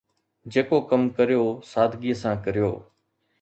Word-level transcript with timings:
جيڪو 0.51 0.77
ڪم 0.89 1.01
ڪريو، 1.17 1.43
سادگيءَ 1.71 2.19
سان 2.21 2.35
ڪريو. 2.45 2.69